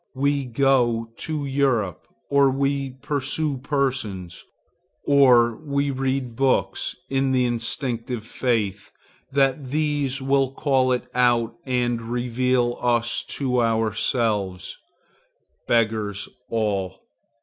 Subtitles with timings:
[0.15, 4.43] We go to Europe, or we pursue persons,
[5.05, 8.91] or we read books, in the instinctive faith
[9.31, 14.79] that these will call it out and reveal us to ourselves.
[15.67, 17.03] Beggars all.